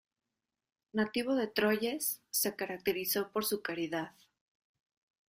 Nativo 0.99 1.35
de 1.35 1.45
Troyes, 1.45 2.23
se 2.31 2.55
caracterizó 2.55 3.29
por 3.29 3.45
su 3.45 3.61
caridad. 3.61 4.13